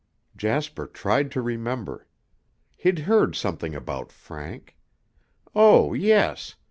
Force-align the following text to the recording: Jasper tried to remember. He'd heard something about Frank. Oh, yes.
Jasper 0.35 0.87
tried 0.87 1.29
to 1.31 1.43
remember. 1.43 2.07
He'd 2.75 2.97
heard 2.97 3.35
something 3.35 3.75
about 3.75 4.11
Frank. 4.11 4.75
Oh, 5.53 5.93
yes. 5.93 6.55